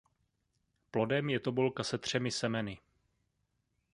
[0.91, 2.79] Plodem je tobolka se třemi semeny.